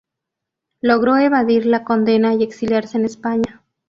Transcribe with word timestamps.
Logró 0.81 1.15
evadir 1.17 1.67
la 1.67 1.83
condena 1.83 2.33
y 2.33 2.41
exiliarse 2.41 2.97
en 2.97 3.05
España. 3.05 3.63